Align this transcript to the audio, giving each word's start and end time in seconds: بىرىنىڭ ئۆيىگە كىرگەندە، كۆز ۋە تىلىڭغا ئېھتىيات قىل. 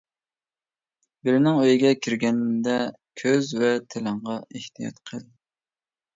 بىرىنىڭ 1.29 1.59
ئۆيىگە 1.63 1.91
كىرگەندە، 2.05 2.79
كۆز 3.25 3.53
ۋە 3.61 3.71
تىلىڭغا 3.93 4.41
ئېھتىيات 4.43 5.01
قىل. 5.13 5.25